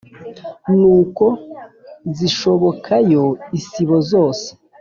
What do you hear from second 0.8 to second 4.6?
Kuko zishoboka yo isibo zose